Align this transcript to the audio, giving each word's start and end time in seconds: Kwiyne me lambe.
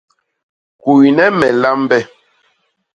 Kwiyne 0.81 1.25
me 1.39 1.47
lambe. 1.61 1.99